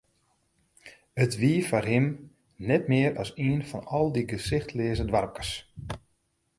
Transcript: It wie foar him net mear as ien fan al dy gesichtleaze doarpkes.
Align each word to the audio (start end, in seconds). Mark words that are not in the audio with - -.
It 1.23 1.33
wie 1.41 1.59
foar 1.69 1.85
him 1.91 2.05
net 2.69 2.83
mear 2.91 3.11
as 3.21 3.29
ien 3.45 3.61
fan 3.69 3.85
al 3.97 4.07
dy 4.15 4.23
gesichtleaze 4.31 5.05
doarpkes. 5.07 5.51